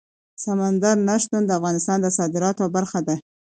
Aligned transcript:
سمندر 0.43 0.95
نه 1.07 1.15
شتون 1.21 1.41
د 1.45 1.51
افغانستان 1.59 1.97
د 2.01 2.07
صادراتو 2.17 2.63
برخه 2.75 2.99
ده. 3.07 3.15